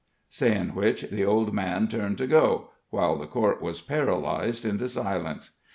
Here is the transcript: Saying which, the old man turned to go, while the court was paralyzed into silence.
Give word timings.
Saying 0.31 0.69
which, 0.69 1.03
the 1.11 1.23
old 1.23 1.53
man 1.53 1.87
turned 1.87 2.17
to 2.17 2.25
go, 2.25 2.71
while 2.89 3.17
the 3.19 3.27
court 3.27 3.61
was 3.61 3.81
paralyzed 3.81 4.65
into 4.65 4.89
silence. 4.89 5.51